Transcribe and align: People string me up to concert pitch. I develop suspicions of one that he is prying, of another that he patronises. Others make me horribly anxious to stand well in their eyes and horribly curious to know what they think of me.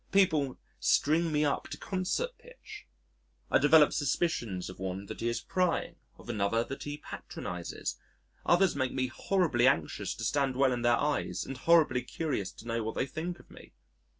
People 0.11 0.57
string 0.79 1.31
me 1.31 1.45
up 1.45 1.67
to 1.67 1.77
concert 1.77 2.31
pitch. 2.39 2.87
I 3.51 3.59
develop 3.59 3.93
suspicions 3.93 4.67
of 4.67 4.79
one 4.79 5.05
that 5.05 5.19
he 5.19 5.29
is 5.29 5.41
prying, 5.41 5.95
of 6.17 6.27
another 6.27 6.63
that 6.63 6.85
he 6.85 6.97
patronises. 6.97 7.97
Others 8.43 8.75
make 8.75 8.93
me 8.93 9.05
horribly 9.09 9.67
anxious 9.67 10.15
to 10.15 10.23
stand 10.23 10.55
well 10.55 10.71
in 10.73 10.81
their 10.81 10.97
eyes 10.97 11.45
and 11.45 11.55
horribly 11.55 12.01
curious 12.01 12.51
to 12.51 12.65
know 12.67 12.81
what 12.81 12.95
they 12.95 13.05
think 13.05 13.39
of 13.39 13.51
me. 13.51 13.73